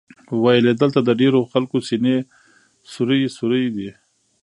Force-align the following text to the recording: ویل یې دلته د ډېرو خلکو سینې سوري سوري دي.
ویل 0.41 0.65
یې 0.69 0.73
دلته 0.81 0.99
د 1.03 1.09
ډېرو 1.21 1.39
خلکو 1.51 1.77
سینې 1.87 2.17
سوري 2.91 3.21
سوري 3.37 3.65
دي. 3.75 3.89